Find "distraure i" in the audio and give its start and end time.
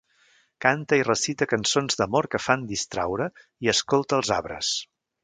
2.71-3.71